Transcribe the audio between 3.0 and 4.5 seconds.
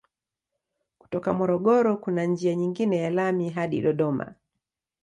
lami hadi Dodoma.